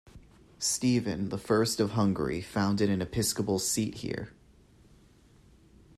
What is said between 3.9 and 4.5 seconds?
here.